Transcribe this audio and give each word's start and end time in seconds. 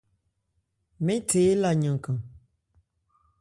Mɛn 1.05 1.21
the 1.29 1.39
éla 1.51 1.71
yankan. 1.81 2.17